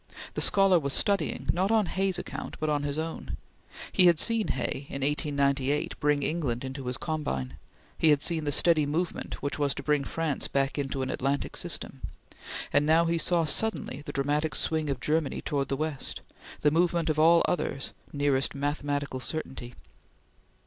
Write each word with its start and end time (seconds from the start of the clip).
The 0.33 0.41
scholar 0.41 0.79
was 0.79 0.93
studying, 0.93 1.47
not 1.53 1.69
on 1.69 1.85
Hay's 1.85 2.17
account, 2.17 2.55
but 2.59 2.69
on 2.69 2.81
his 2.81 2.97
own. 2.97 3.37
He 3.91 4.07
had 4.07 4.17
seen 4.17 4.47
Hay, 4.47 4.87
in 4.89 5.03
1898, 5.03 5.99
bring 5.99 6.23
England 6.23 6.63
into 6.65 6.87
his 6.87 6.97
combine; 6.97 7.57
he 7.99 8.09
had 8.09 8.23
seen 8.23 8.43
the 8.45 8.51
steady 8.51 8.87
movement 8.87 9.43
which 9.43 9.59
was 9.59 9.75
to 9.75 9.83
bring 9.83 10.03
France 10.03 10.47
back 10.47 10.79
into 10.79 11.03
an 11.03 11.11
Atlantic 11.11 11.55
system; 11.55 12.01
and 12.73 12.87
now 12.87 13.05
he 13.05 13.19
saw 13.19 13.43
suddenly 13.45 14.01
the 14.03 14.11
dramatic 14.11 14.55
swing 14.55 14.89
of 14.89 14.99
Germany 14.99 15.39
towards 15.39 15.67
the 15.69 15.77
west 15.77 16.21
the 16.61 16.71
movement 16.71 17.11
of 17.11 17.19
all 17.19 17.43
others 17.47 17.93
nearest 18.11 18.55
mathematical 18.55 19.19
certainty. 19.19 19.75